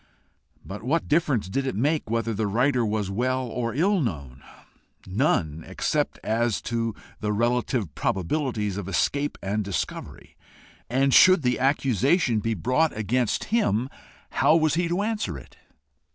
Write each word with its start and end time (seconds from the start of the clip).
But 0.65 0.81
what 0.81 1.07
difference 1.07 1.47
did 1.47 1.67
it 1.67 1.75
make 1.75 2.09
whether 2.09 2.33
the 2.33 2.47
writer 2.47 2.83
was 2.83 3.11
well 3.11 3.45
or 3.45 3.75
ill 3.75 4.01
known? 4.01 4.41
None, 5.05 5.63
except 5.67 6.17
as 6.23 6.59
to 6.63 6.95
the 7.19 7.31
relative 7.31 7.93
probabilities 7.93 8.77
of 8.77 8.87
escape 8.89 9.37
and 9.43 9.63
discovery! 9.63 10.37
And 10.89 11.13
should 11.13 11.43
the 11.43 11.59
accusation 11.59 12.39
be 12.39 12.55
brought 12.55 12.97
against 12.97 13.43
him, 13.53 13.91
how 14.31 14.55
was 14.55 14.73
he 14.73 14.87
to 14.87 15.03
answer 15.03 15.37
it? 15.37 15.57